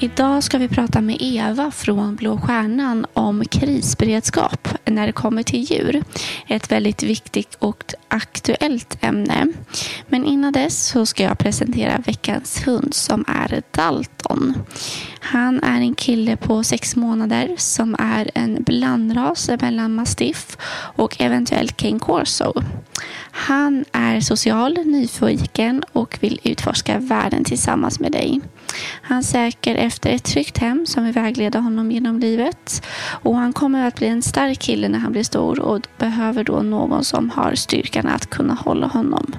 [0.00, 5.62] Idag ska vi prata med Eva från Blå Stjärnan om krisberedskap när det kommer till
[5.62, 6.02] djur.
[6.46, 9.46] Ett väldigt viktigt och aktuellt ämne.
[10.08, 14.54] Men innan dess så ska jag presentera veckans hund som är Dalton.
[15.20, 20.56] Han är en kille på sex månader som är en blandras mellan mastiff
[20.96, 22.52] och eventuellt king corso.
[23.30, 28.40] Han är social, nyfiken och vill utforska världen tillsammans med dig.
[29.02, 32.86] Han söker efter ett tryggt hem som vill vägleda honom genom livet.
[33.08, 36.62] Och han kommer att bli en stark kille när han blir stor och behöver då
[36.62, 39.34] någon som har styrkan att kunna hålla honom.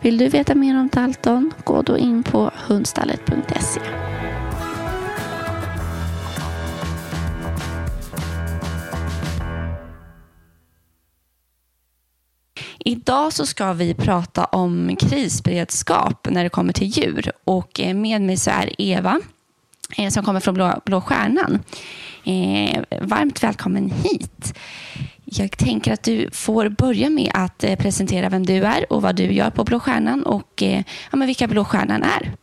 [0.00, 1.52] Vill du veta mer om Dalton?
[1.64, 4.09] Gå då in på hundstallet.se.
[12.84, 17.32] Idag så ska vi prata om krisberedskap när det kommer till djur.
[17.44, 19.20] Och eh, med mig så är Eva
[19.96, 21.62] eh, som kommer från Blå, Blå Stjärnan.
[22.24, 24.54] Eh, varmt välkommen hit.
[25.24, 29.16] Jag tänker att du får börja med att eh, presentera vem du är och vad
[29.16, 32.34] du gör på Blå Stjärnan och ja, men vilka Blå Stjärnan är.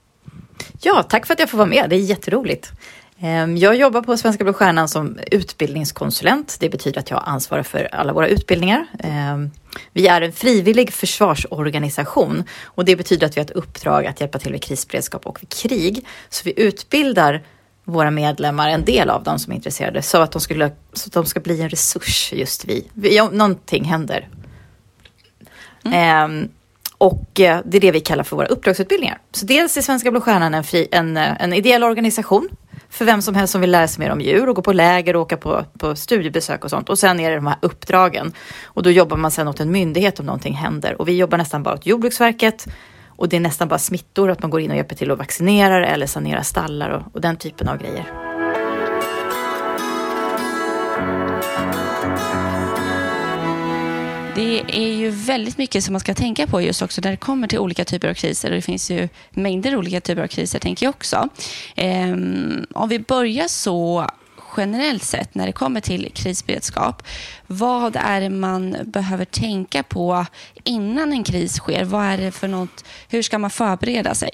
[0.82, 1.90] Ja, tack för att jag får vara med.
[1.90, 2.72] Det är jätteroligt.
[3.20, 6.58] Ehm, jag jobbar på Svenska Blå Stjärnan som utbildningskonsulent.
[6.60, 8.86] Det betyder att jag ansvarar för alla våra utbildningar.
[9.00, 9.52] Ehm,
[9.94, 14.40] vi är en frivillig försvarsorganisation och det betyder att vi har ett uppdrag att hjälpa
[14.40, 16.06] till vid krisberedskap och vid krig.
[16.30, 17.44] Så vi utbildar
[17.84, 21.14] våra medlemmar, en del av dem som är intresserade, så att de, skulle, så att
[21.14, 22.66] de ska bli en resurs just
[23.22, 24.30] om någonting händer.
[25.86, 26.00] Mm.
[26.00, 26.50] Ehm,
[26.98, 29.18] och eh, det är det vi kallar för våra uppdragsutbildningar.
[29.32, 32.50] Så dels är Svenska Blå Stjärnan en, fri, en, eh, en ideell organisation
[32.90, 35.16] för vem som helst som vill lära sig mer om djur och gå på läger
[35.16, 36.90] och åka på, på studiebesök och sånt.
[36.90, 38.34] Och sen är det de här uppdragen.
[38.64, 41.02] Och då jobbar man sen åt en myndighet om någonting händer.
[41.02, 42.68] Och vi jobbar nästan bara åt Jordbruksverket.
[43.08, 45.88] Och det är nästan bara smittor, att man går in och hjälper till att vaccinera
[45.88, 48.28] eller sanera stallar och, och den typen av grejer.
[54.38, 57.48] Det är ju väldigt mycket som man ska tänka på just också när det kommer
[57.48, 58.50] till olika typer av kriser.
[58.50, 61.30] Och det finns ju mängder olika typer av kriser, tänker jag också.
[61.76, 64.10] Ehm, om vi börjar så
[64.58, 67.04] generellt sett när det kommer till krisberedskap.
[67.48, 70.26] Vad är det man behöver tänka på
[70.64, 71.84] innan en kris sker?
[71.84, 72.86] Vad är det för något?
[73.10, 74.30] Hur ska man förbereda sig?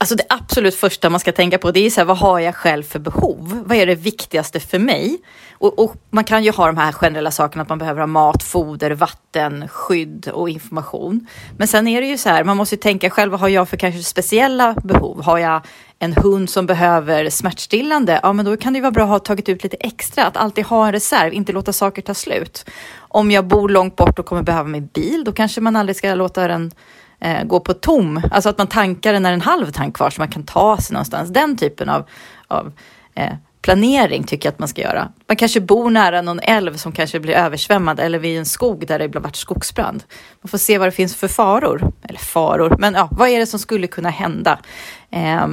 [0.00, 2.54] Alltså det absolut första man ska tänka på det är så här, vad har jag
[2.54, 3.62] själv för behov?
[3.66, 5.18] Vad är det viktigaste för mig?
[5.52, 8.42] Och, och, man kan ju ha de här generella sakerna att man behöver ha mat,
[8.42, 11.26] foder, vatten, skydd och information.
[11.56, 13.76] Men sen är det ju så här, man måste tänka själv, vad har jag för
[13.76, 15.22] kanske speciella behov?
[15.22, 15.60] Har jag
[15.98, 18.20] en hund som behöver smärtstillande?
[18.22, 20.36] Ja, men då kan det ju vara bra att ha tagit ut lite extra, att
[20.36, 22.64] alltid ha en reserv, inte låta saker ta slut.
[22.98, 26.14] Om jag bor långt bort och kommer behöva min bil, då kanske man aldrig ska
[26.14, 26.72] låta den
[27.24, 28.20] eh, gå på tom.
[28.30, 30.94] Alltså att man tankar den när en halv tank kvar så man kan ta sig
[30.94, 31.30] någonstans.
[31.30, 32.08] Den typen av,
[32.48, 32.72] av
[33.14, 35.08] eh, planering tycker jag att man ska göra.
[35.26, 38.98] Man kanske bor nära någon älv som kanske blir översvämmad eller vid en skog där
[38.98, 40.04] det har varit skogsbrand.
[40.42, 41.92] Man får se vad det finns för faror.
[42.08, 44.58] Eller faror, men ja, vad är det som skulle kunna hända?
[45.10, 45.46] Eh,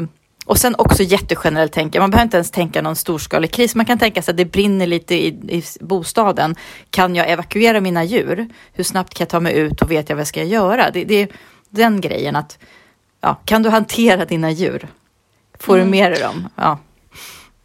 [0.46, 3.76] och sen också jättegenerellt tänka, man behöver inte ens tänka någon storskalig kris.
[3.76, 6.56] Man kan tänka sig att det brinner lite i, i, bostaden.
[6.90, 8.50] Kan jag evakuera mina djur?
[8.74, 10.92] Hur snabbt kan jag ta mig ut och vet jag vad jag ska göra?
[10.92, 11.32] Det, det,
[11.72, 12.60] den grejen att,
[13.22, 14.88] ja, kan du hantera dina djur?
[15.60, 15.86] Får mm.
[15.86, 16.48] du med dig dem?
[16.56, 16.80] Ja.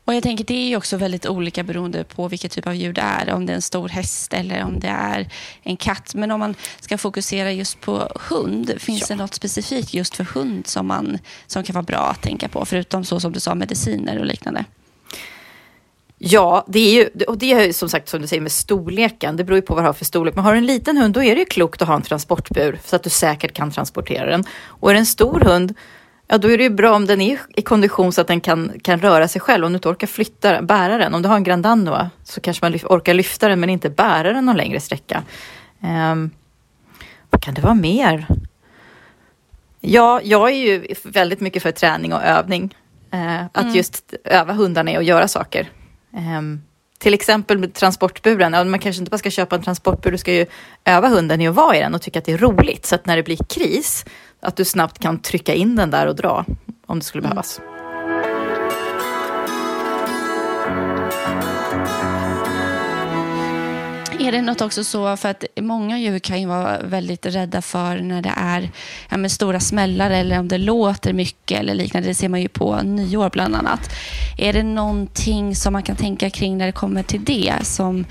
[0.05, 2.93] Och jag tänker det är ju också väldigt olika beroende på vilket typ av djur
[2.93, 3.31] det är.
[3.33, 5.29] Om det är en stor häst eller om det är
[5.63, 6.15] en katt.
[6.15, 9.07] Men om man ska fokusera just på hund, finns ja.
[9.09, 12.65] det något specifikt just för hund som, man, som kan vara bra att tänka på?
[12.65, 14.65] Förutom så som du sa, mediciner och liknande.
[16.19, 19.37] Ja, det är ju, och det är som sagt som du säger med storleken.
[19.37, 20.35] Det beror ju på vad du har för storlek.
[20.35, 22.79] Men har du en liten hund, då är det ju klokt att ha en transportbur
[22.85, 24.45] så att du säkert kan transportera den.
[24.67, 25.75] Och är det en stor hund,
[26.27, 28.73] ja då är det ju bra om den är i kondition så att den kan,
[28.83, 29.65] kan röra sig själv.
[29.65, 31.15] Om du inte orkar flytta, bära den.
[31.15, 34.33] Om du har en Grand Danois så kanske man orkar lyfta den men inte bära
[34.33, 35.23] den någon längre sträcka.
[35.81, 36.31] Um,
[37.31, 38.27] vad kan det vara mer?
[39.81, 42.75] Ja, jag är ju väldigt mycket för träning och övning.
[43.15, 43.75] Uh, att mm.
[43.75, 45.71] just öva hundarna i att göra saker.
[46.17, 46.63] Um,
[46.99, 50.33] till exempel med transportburen, ja, man kanske inte bara ska köpa en transportbur, du ska
[50.33, 50.47] ju
[50.85, 52.87] öva hunden i att vara i den och tycka att det är roligt.
[52.87, 54.05] Så att när det blir kris,
[54.41, 56.45] att du snabbt kan trycka in den där och dra
[56.87, 57.37] om det skulle mm.
[64.19, 67.99] Är det något också så, för att många djur kan ju vara väldigt rädda för
[67.99, 68.71] när det är
[69.11, 72.09] ja, med stora smällar eller om det låter mycket eller liknande.
[72.09, 73.91] Det ser man ju på nyår bland annat.
[74.39, 78.05] Är det någonting som man kan tänka kring när det kommer till det som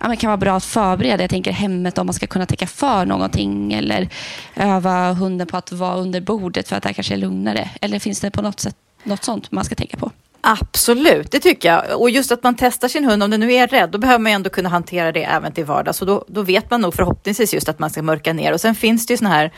[0.00, 1.22] ja, men kan vara bra att förbereda?
[1.22, 4.08] Jag tänker hemmet om man ska kunna täcka för någonting eller
[4.56, 7.70] öva hunden på att vara under bordet för att det kanske är lugnare.
[7.80, 10.10] Eller finns det på något sätt något sånt man ska tänka på?
[10.48, 12.00] Absolut, det tycker jag.
[12.00, 14.32] Och just att man testar sin hund, om den nu är rädd, då behöver man
[14.32, 16.00] ju ändå kunna hantera det även till vardags.
[16.00, 18.52] Och då, då vet man nog förhoppningsvis just att man ska mörka ner.
[18.52, 19.52] Och sen finns det ju såna här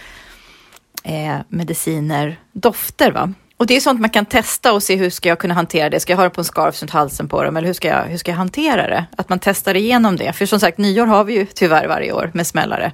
[1.04, 3.32] eh, mediciner, dofter va?
[3.56, 6.00] Och det är sånt man kan testa och se hur ska jag kunna hantera det.
[6.00, 8.02] Ska jag ha det på en scarf runt halsen på dem eller hur ska, jag,
[8.02, 9.04] hur ska jag hantera det?
[9.16, 10.32] Att man testar igenom det.
[10.32, 12.92] För som sagt, nyår har vi ju tyvärr varje år med smällare.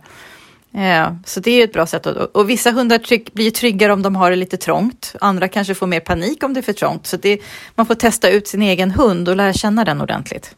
[0.76, 2.06] Ja, så det är ett bra sätt.
[2.06, 5.14] Att, och vissa hundar trygg, blir tryggare om de har det lite trångt.
[5.20, 7.06] Andra kanske får mer panik om det är för trångt.
[7.06, 7.40] Så det,
[7.74, 10.56] man får testa ut sin egen hund och lära känna den ordentligt.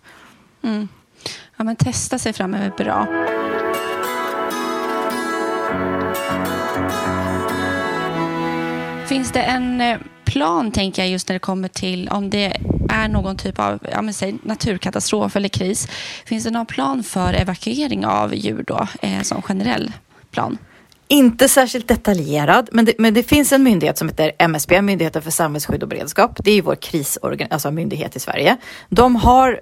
[0.62, 0.88] Mm.
[1.56, 3.06] Ja, men testa sig fram är bra.
[9.06, 12.56] Finns det en eh, plan, tänker jag, just när det kommer till om det
[12.88, 15.88] är någon typ av ja, men säg, naturkatastrof eller kris.
[16.24, 19.92] Finns det någon plan för evakuering av djur då, eh, som generell
[20.36, 20.58] plan?
[21.08, 25.30] Inte särskilt detaljerad, men det, men det finns en myndighet som heter MSB, Myndigheten för
[25.30, 26.30] samhällsskydd och beredskap.
[26.44, 28.56] Det är ju vår krisorgan, alltså myndighet i Sverige.
[28.88, 29.60] De har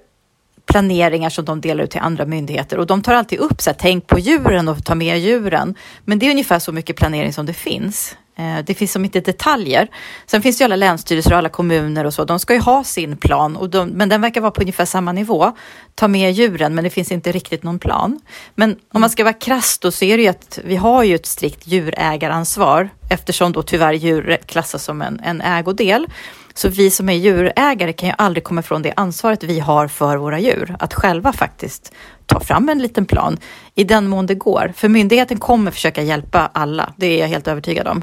[0.65, 3.77] planeringar som de delar ut till andra myndigheter och de tar alltid upp så här,
[3.79, 5.75] tänk på djuren och ta med djuren.
[6.05, 8.15] Men det är ungefär så mycket planering som det finns.
[8.37, 9.87] Eh, det finns som inte detaljer.
[10.25, 12.25] Sen finns det ju alla länsstyrelser och alla kommuner och så.
[12.25, 15.11] De ska ju ha sin plan, och de, men den verkar vara på ungefär samma
[15.11, 15.51] nivå.
[15.95, 18.19] Ta med djuren, men det finns inte riktigt någon plan.
[18.55, 21.15] Men om man ska vara krass då så är det ju att vi har ju
[21.15, 26.07] ett strikt djurägaransvar eftersom då tyvärr djur klassas som en, en ägodel.
[26.57, 30.17] Så vi som är djurägare kan ju aldrig komma ifrån det ansvaret vi har för
[30.17, 30.75] våra djur.
[30.79, 31.93] Att själva faktiskt
[32.25, 33.37] ta fram en liten plan
[33.75, 34.73] i den mån det går.
[34.75, 37.97] För myndigheten kommer försöka hjälpa alla, det är jag helt övertygad om.
[37.97, 38.01] I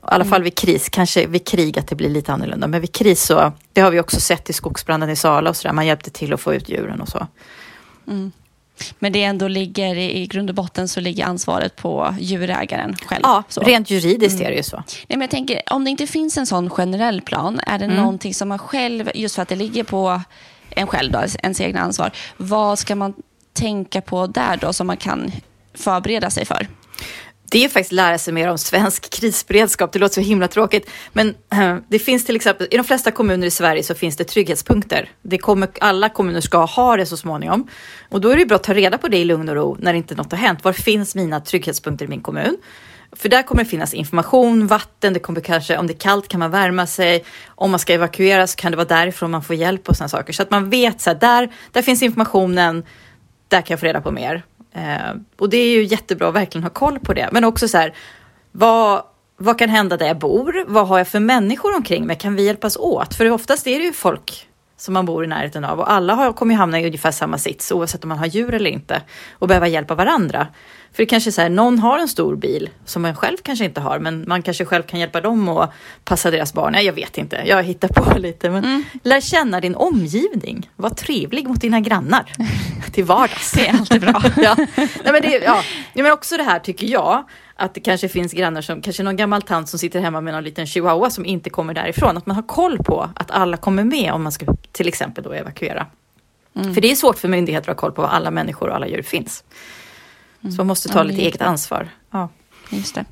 [0.00, 2.66] alla fall vid kris, kanske vid krig att det blir lite annorlunda.
[2.66, 5.68] Men vid kris så, det har vi också sett i skogsbranden i Sala och så
[5.68, 7.26] där, man hjälpte till att få ut djuren och så.
[8.06, 8.32] Mm.
[8.98, 13.22] Men det ändå ligger i grund och botten så ligger ansvaret på djurägaren själv.
[13.22, 13.60] Ja, så.
[13.60, 14.46] rent juridiskt mm.
[14.46, 14.76] är det ju så.
[14.76, 17.96] Nej, men jag tänker, om det inte finns en sån generell plan, är det mm.
[17.96, 20.20] någonting som man själv, just för att det ligger på
[20.70, 23.14] en själv, då, ens egna ansvar, vad ska man
[23.52, 25.32] tänka på där då som man kan
[25.74, 26.68] förbereda sig för?
[27.50, 29.92] Det är faktiskt lära sig mer om svensk krisberedskap.
[29.92, 33.46] Det låter så himla tråkigt, men eh, det finns till exempel i de flesta kommuner
[33.46, 35.10] i Sverige så finns det trygghetspunkter.
[35.22, 37.68] Det kommer, alla kommuner ska ha det så småningom
[38.08, 39.94] och då är det bra att ta reda på det i lugn och ro när
[39.94, 40.64] inte något har hänt.
[40.64, 42.56] Var finns mina trygghetspunkter i min kommun?
[43.12, 46.40] För där kommer det finnas information, vatten, det kommer kanske, om det är kallt kan
[46.40, 49.88] man värma sig, om man ska evakuera så kan det vara därifrån man får hjälp
[49.88, 50.32] och sådana saker.
[50.32, 52.84] Så att man vet så här, där, där finns informationen,
[53.48, 54.44] där kan jag få reda på mer.
[54.78, 57.28] Eh, och det är ju jättebra att verkligen ha koll på det.
[57.32, 57.94] Men också så här,
[58.52, 59.02] vad,
[59.36, 60.64] vad kan hända där jag bor?
[60.66, 62.16] Vad har jag för människor omkring mig?
[62.16, 63.14] Kan vi hjälpas åt?
[63.14, 66.32] För oftast är det ju folk som man bor i närheten av och alla har,
[66.32, 69.02] kommer ju hamna i ungefär samma sits oavsett om man har djur eller inte
[69.32, 70.46] och behöva hjälpa varandra.
[70.92, 73.64] För det kanske är så här, någon har en stor bil som man själv kanske
[73.64, 75.66] inte har, men man kanske själv kan hjälpa dem och
[76.04, 76.72] passa deras barn.
[76.72, 78.50] Nej, jag vet inte, jag hittar på lite.
[78.50, 78.84] Men mm.
[79.02, 80.70] lär känna din omgivning.
[80.76, 82.32] Var trevlig mot dina grannar
[82.92, 83.52] till vardags.
[83.52, 84.22] Det är alltid bra.
[84.36, 84.54] ja.
[84.76, 85.62] Nej, men det, ja.
[85.94, 87.24] men också det här tycker jag,
[87.56, 90.44] att det kanske finns grannar som, kanske någon gammal tant som sitter hemma med någon
[90.44, 92.16] liten chihuahua som inte kommer därifrån.
[92.16, 95.32] Att man har koll på att alla kommer med om man ska till exempel då
[95.32, 95.86] evakuera.
[96.56, 96.74] Mm.
[96.74, 98.88] För det är svårt för myndigheter att ha koll på var alla människor och alla
[98.88, 99.44] djur finns.
[100.42, 100.52] Mm.
[100.52, 101.88] Så man måste ta ja, lite eget ansvar.
[102.10, 102.28] Ja.
[102.70, 103.04] Just det.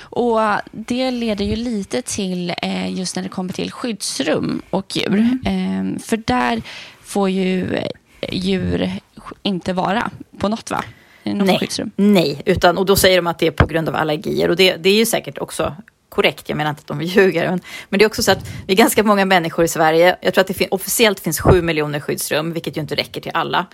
[0.00, 0.40] Och
[0.72, 5.38] Det leder ju lite till eh, just när det kommer till skyddsrum och djur.
[5.44, 5.94] Mm.
[5.94, 6.62] Eh, för där
[7.02, 7.80] får ju
[8.32, 8.92] djur
[9.42, 10.84] inte vara på något va?
[11.22, 11.90] Något nej, skyddsrum.
[11.96, 14.76] nej, utan, och då säger de att det är på grund av allergier och det,
[14.76, 15.76] det är ju säkert också
[16.08, 16.48] korrekt.
[16.48, 18.76] Jag menar inte att de ljuger, men, men det är också så att vi är
[18.76, 20.16] ganska många människor i Sverige.
[20.20, 23.32] Jag tror att det fin officiellt finns sju miljoner skyddsrum, vilket ju inte räcker till
[23.34, 23.66] alla.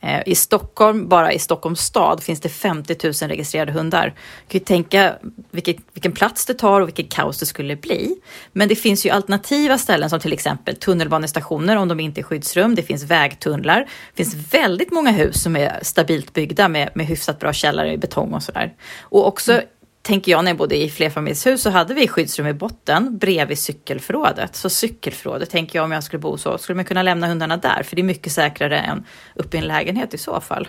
[0.00, 4.04] Eh, I Stockholm, bara i Stockholms stad, finns det 50 000 registrerade hundar.
[4.06, 5.14] Du kan ju tänka
[5.50, 8.16] vilket, vilken plats det tar och vilket kaos det skulle bli.
[8.52, 12.74] Men det finns ju alternativa ställen som till exempel tunnelbanestationer om de inte är skyddsrum.
[12.74, 13.88] Det finns vägtunnlar.
[14.14, 17.98] Det finns väldigt många hus som är stabilt byggda med, med hyfsat bra källare i
[17.98, 18.74] betong och sådär.
[19.00, 19.64] Och också mm
[20.08, 24.56] tänker jag när jag bodde i flerfamiljshus så hade vi skyddsrum i botten bredvid cykelförrådet.
[24.56, 27.82] Så cykelförrådet tänker jag om jag skulle bo så, skulle man kunna lämna hundarna där
[27.82, 30.68] för det är mycket säkrare än uppe i en lägenhet i så fall.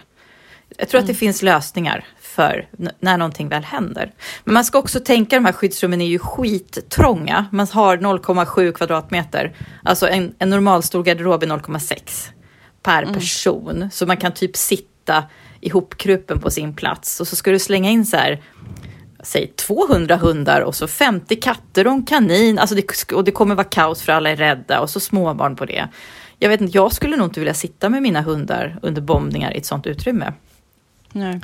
[0.77, 1.03] Jag tror mm.
[1.03, 1.19] att det mm.
[1.19, 2.67] finns lösningar för
[3.00, 4.13] när någonting väl händer.
[4.43, 7.46] Men man ska också tänka, de här skyddsrummen är ju skittrånga.
[7.51, 9.55] Man har 0,7 kvadratmeter.
[9.84, 12.29] Alltså en, en normalstor garderob är 0,6
[12.84, 13.13] per mm.
[13.13, 13.89] person.
[13.91, 15.24] Så man kan typ sitta sitta
[15.62, 18.41] ihopkrupen på sin plats och så ska du slänga in så här
[19.23, 22.59] säg 200 hundar och så 50 katter och en kanin.
[22.59, 25.65] Alltså det, och det kommer vara kaos för alla är rädda och så småbarn på
[25.65, 25.88] det.
[26.39, 29.57] Jag vet inte, jag skulle nog inte vilja sitta med mina hundar under bombningar i
[29.57, 30.33] ett sånt utrymme.
[31.11, 31.41] Nej.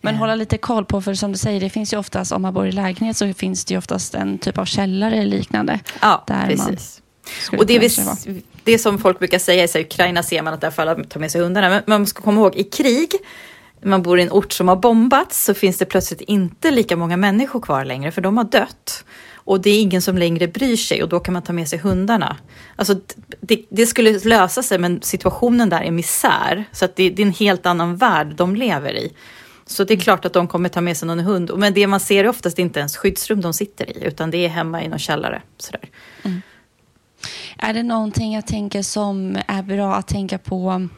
[0.00, 2.54] Men hålla lite koll på, för som du säger, det finns ju oftast, om man
[2.54, 5.80] bor i lägenhet så finns det ju oftast en typ av källare eller liknande.
[6.00, 7.02] Ja, precis.
[7.58, 7.90] Och det, vi,
[8.64, 11.30] det som folk brukar säga i Ukraina ser man att där får alla ta med
[11.30, 11.68] sig hundarna.
[11.68, 13.10] Men man ska komma ihåg, i krig,
[13.86, 17.16] man bor i en ort som har bombats, så finns det plötsligt inte lika många
[17.16, 19.04] människor kvar längre, för de har dött.
[19.34, 21.78] Och det är ingen som längre bryr sig och då kan man ta med sig
[21.78, 22.36] hundarna.
[22.76, 22.94] Alltså,
[23.40, 26.64] det, det skulle lösa sig, men situationen där är misär.
[26.72, 29.12] Så att det, det, är en helt annan värld de lever i.
[29.66, 31.50] Så det är klart att de kommer ta med sig någon hund.
[31.56, 34.48] Men det man ser är oftast inte ens skyddsrum de sitter i, utan det är
[34.48, 35.42] hemma i någon källare.
[35.58, 35.88] Sådär.
[36.22, 36.42] Mm.
[37.58, 40.88] Är det någonting jag tänker som är bra att tänka på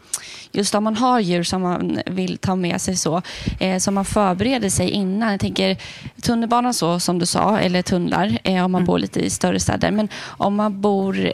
[0.53, 3.23] just om man har djur som man vill ta med sig så,
[3.61, 5.31] eh, som man förbereder sig innan.
[5.31, 5.77] Jag tänker
[6.23, 8.87] tunnelbanan så som du sa, eller tunnlar eh, om man mm.
[8.87, 9.91] bor lite i större städer.
[9.91, 11.33] Men om man bor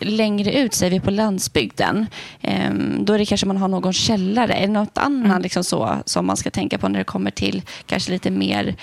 [0.00, 2.06] längre ut, säger vi på landsbygden,
[2.40, 5.42] eh, då är det kanske man har någon källare eller något annat mm.
[5.42, 8.76] liksom så, som man ska tänka på när det kommer till kanske lite mer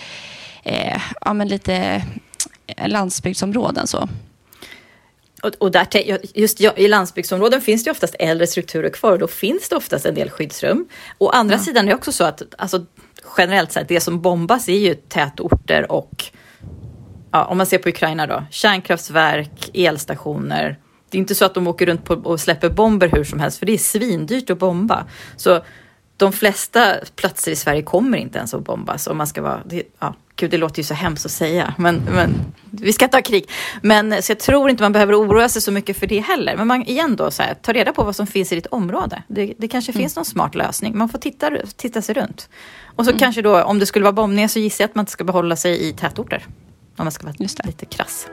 [0.63, 2.03] eh, ja, men lite
[2.85, 3.87] landsbygdsområden.
[3.87, 4.09] Så.
[5.43, 5.87] Och, och där,
[6.33, 10.15] just i landsbygdsområden finns det oftast äldre strukturer kvar och då finns det oftast en
[10.15, 10.87] del skyddsrum.
[11.17, 11.59] Å andra ja.
[11.59, 12.85] sidan är det också så att alltså,
[13.37, 16.25] generellt sett, det som bombas är ju tätorter och
[17.31, 20.79] ja, om man ser på Ukraina då, kärnkraftverk, elstationer.
[21.09, 23.59] Det är inte så att de åker runt på och släpper bomber hur som helst,
[23.59, 25.05] för det är svindyrt att bomba.
[25.35, 25.63] Så
[26.17, 29.07] de flesta platser i Sverige kommer inte ens att bombas.
[29.07, 32.01] Om man ska vara, det, ja, gud, det låter ju så hemskt att säga, men,
[32.11, 32.33] men
[32.71, 33.49] vi ska inte ha krig.
[33.81, 36.57] Men så jag tror inte man behöver oroa sig så mycket för det heller.
[36.57, 39.23] Men man, igen då, så här, ta reda på vad som finns i ditt område.
[39.27, 40.01] Det, det kanske mm.
[40.01, 40.97] finns någon smart lösning.
[40.97, 42.49] Man får titta, titta sig runt.
[42.95, 43.19] Och så mm.
[43.19, 45.55] kanske då, om det skulle vara bombningar så gissar jag att man inte ska behålla
[45.55, 46.45] sig i tätorter.
[46.97, 47.35] Om man ska vara
[47.65, 48.27] lite krass.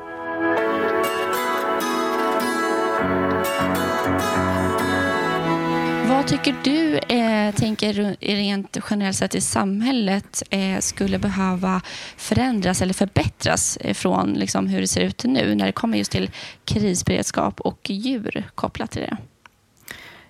[6.10, 11.80] Vad tycker du, eh, tänker rent generellt sett i samhället, eh, skulle behöva
[12.16, 16.30] förändras eller förbättras från liksom, hur det ser ut nu när det kommer just till
[16.64, 19.16] krisberedskap och djur kopplat till det?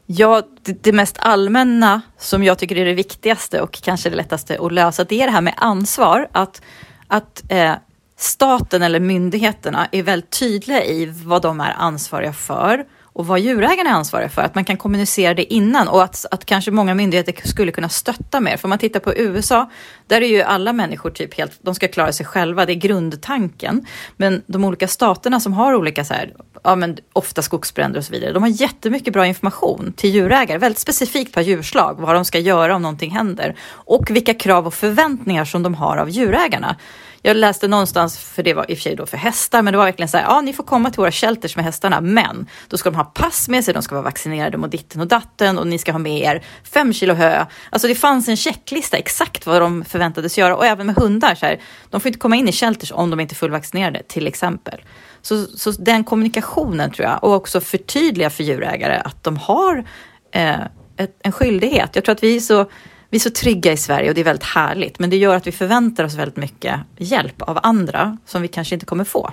[0.07, 4.59] Ja, det, det, mest allmänna som jag tycker är det viktigaste och kanske det lättaste
[4.61, 6.29] att lösa, det är det här med ansvar.
[6.33, 6.63] Att,
[7.07, 7.75] att eh,
[8.17, 12.85] staten eller myndigheterna är väldigt tydliga i vad de är ansvariga för
[13.21, 16.45] och vad djurägarna är ansvariga för, att man kan kommunicera det innan och att, att
[16.45, 18.57] kanske många myndigheter skulle kunna stötta mer.
[18.57, 19.71] För om man tittar på USA,
[20.07, 23.87] där är ju alla människor typ helt, de ska klara sig själva, det är grundtanken.
[24.17, 26.33] Men de olika staterna som har olika så här,
[26.65, 30.79] ja men ofta skogsbränder och så vidare, de har jättemycket bra information till djurägare, väldigt
[30.79, 35.45] specifikt per djurslag, vad de ska göra om någonting händer och vilka krav och förväntningar
[35.45, 36.77] som de har av djurägarna.
[37.23, 39.79] Jag läste någonstans, för det var i och för sig då för hästar, men det
[39.79, 42.77] var verkligen så här, ja ni får komma till våra shelters med hästarna, men då
[42.77, 45.67] ska de ha pass med sig, de ska vara vaccinerade mot ditten och datten och
[45.67, 47.47] ni ska ha med er fem kilo hö.
[47.71, 51.47] Alltså det fanns en checklista exakt vad de förväntades göra och även med hundar, så
[51.47, 51.61] här,
[51.91, 54.81] de får inte komma in i shelters om de inte är fullvaccinerade till exempel.
[55.23, 59.85] Så, så den kommunikationen tror jag och också förtydliga för djurägare att de har
[60.33, 60.61] eh,
[60.97, 61.91] ett, en skyldighet.
[61.97, 62.71] Jag tror att vi är så
[63.11, 64.99] vi är så trygga i Sverige och det är väldigt härligt.
[64.99, 68.75] Men det gör att vi förväntar oss väldigt mycket hjälp av andra som vi kanske
[68.75, 69.33] inte kommer få.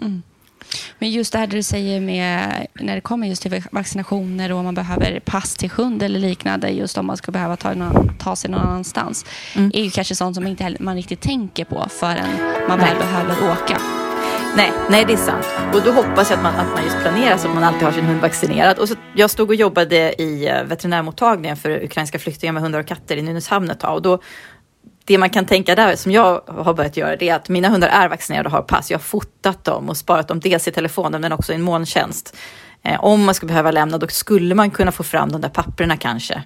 [0.00, 0.22] Mm.
[0.98, 4.64] Men just det här du säger med när det kommer just till vaccinationer och om
[4.64, 8.36] man behöver pass till hund eller liknande, just om man ska behöva ta, någon, ta
[8.36, 9.70] sig någon annanstans, mm.
[9.74, 12.30] är ju kanske sånt som inte man riktigt tänker på förrän
[12.68, 13.80] man väl behöver åka.
[14.56, 15.46] Nej, nej, det är sant.
[15.74, 17.92] Och då hoppas jag att man, att man just planerar så att man alltid har
[17.92, 18.78] sin hund vaccinerad.
[18.78, 22.86] Och så, jag stod och jobbade i eh, veterinärmottagningen för ukrainska flyktingar med hundar och
[22.86, 23.94] katter i Nynäshamn ett tag.
[23.94, 24.18] Och då,
[25.04, 27.88] det man kan tänka där, som jag har börjat göra, det är att mina hundar
[27.88, 28.90] är vaccinerade och har pass.
[28.90, 32.36] Jag har fotat dem och sparat dem dels i telefonen men också i en molntjänst.
[32.82, 35.96] Eh, om man skulle behöva lämna, då skulle man kunna få fram de där papperna
[35.96, 36.42] kanske.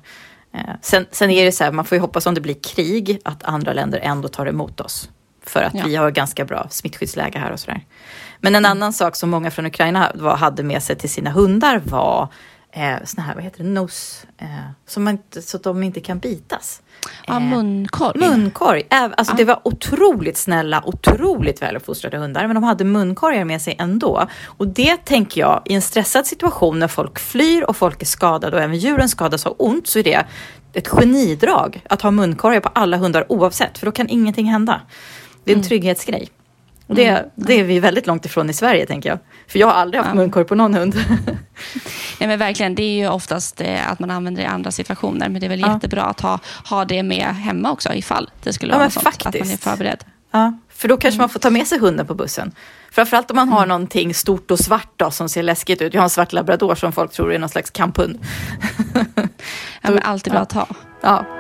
[0.55, 3.21] Eh, sen, sen är det så här, man får ju hoppas om det blir krig,
[3.25, 5.09] att andra länder ändå tar emot oss
[5.49, 5.85] för att ja.
[5.87, 7.85] vi har ganska bra smittskyddsläge här och sådär.
[8.41, 8.71] Men en mm.
[8.71, 12.29] annan sak som många från Ukraina var, hade med sig till sina hundar var
[12.73, 14.47] eh, såna här, vad heter det, nos, eh,
[14.87, 16.83] som man så att de inte kan bitas.
[17.27, 18.19] Ja, eh, munkorg.
[18.19, 18.83] Munkorg.
[18.91, 19.37] Alltså, ja.
[19.37, 24.29] Det var otroligt snälla, otroligt väluppfostrade hundar, men de hade munkorgar med sig ändå.
[24.45, 28.57] Och det tänker jag, i en stressad situation när folk flyr och folk är skadade
[28.57, 30.27] och även djuren skadas och ont, så är det
[30.73, 34.81] ett genidrag att ha munkorgar på alla hundar oavsett, för då kan ingenting hända.
[35.49, 35.69] Det är en mm.
[35.69, 36.29] trygghetsgrej.
[36.87, 37.31] Och det, mm.
[37.35, 39.19] det är vi väldigt långt ifrån i Sverige, tänker jag.
[39.47, 40.15] För jag har aldrig haft ja.
[40.15, 40.95] munkorg på någon hund.
[42.19, 45.29] Nej, men verkligen, det är ju oftast eh, att man använder det i andra situationer.
[45.29, 45.73] Men det är väl Ja.
[45.75, 49.07] jättebra att ha, ha det med hemma också ifall det skulle Ja, vara något sånt.
[49.07, 49.65] Att man är faktiskt.
[49.65, 50.05] förberedd.
[50.31, 52.53] Ja, för då kanske man får ta med sig hunden på bussen.
[52.91, 55.95] Framförallt om man har någonting stort och svart då, som ser läskigt ut.
[55.95, 58.19] Jag har en svart labrador som folk tror är någon slags kamphund.
[59.83, 60.67] Ja, men alltid bra att ha.
[61.01, 61.38] Ja.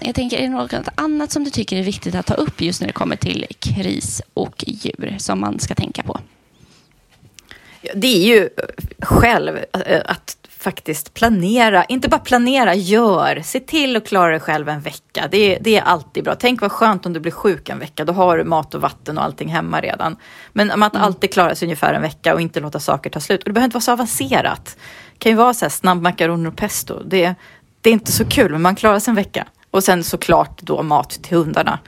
[0.00, 2.80] Jag tänker, är det något annat som du tycker är viktigt att ta upp just
[2.80, 6.20] när det kommer till kris och djur som man ska tänka på?
[7.94, 8.48] Det är ju
[9.00, 13.42] själv eh, att faktiskt planera, inte bara planera, gör.
[13.44, 15.28] Se till att klara dig själv en vecka.
[15.30, 16.34] Det är, det är alltid bra.
[16.34, 18.04] Tänk vad skönt om du blir sjuk en vecka.
[18.04, 20.16] Då har du mat och vatten och allting hemma redan.
[20.52, 23.42] Men att alltid klara sig ungefär en vecka och inte låta saker ta slut.
[23.42, 24.76] Och det behöver inte vara så avancerat.
[25.12, 27.02] Det kan ju vara så här snabbmakaroner och pesto.
[27.04, 27.34] Det,
[27.82, 29.46] det är inte så kul, men man klarar sig en vecka.
[29.70, 31.78] Och sen såklart då mat till hundarna.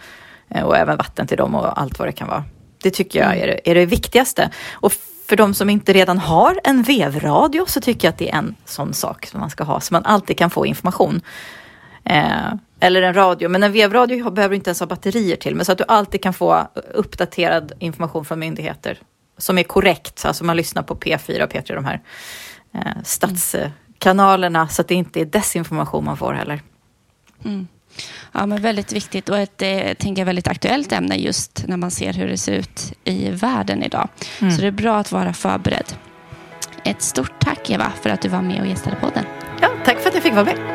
[0.50, 2.44] Eh, och även vatten till dem och allt vad det kan vara.
[2.82, 4.50] Det tycker jag är, det- är det viktigaste.
[4.72, 4.92] Och
[5.28, 8.54] för de som inte redan har en vevradio så tycker jag att det är en
[8.64, 11.20] sån sak som man ska ha, så man alltid kan få information.
[12.04, 15.64] Eh, eller en radio, men en vevradio behöver du inte ens ha batterier till, men
[15.64, 18.98] så att du alltid kan få uppdaterad information från myndigheter
[19.38, 22.00] som är korrekt, alltså man lyssnar på P4 och P3, de här
[22.74, 23.02] eh,
[24.04, 26.62] statskanalerna, så att det inte är desinformation man får heller.
[28.32, 32.12] Ja, men väldigt viktigt och ett eh, tänker väldigt aktuellt ämne just när man ser
[32.12, 34.08] hur det ser ut i världen idag.
[34.38, 35.94] Så det är bra att vara förberedd.
[36.84, 39.24] Ett stort tack Eva för att du var med och gästade podden.
[39.60, 40.73] Ja, tack för att jag fick vara med.